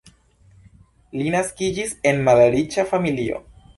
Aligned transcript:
Li 1.19 1.27
naskiĝis 1.35 1.93
en 2.13 2.25
malriĉa 2.31 2.87
familio. 2.95 3.45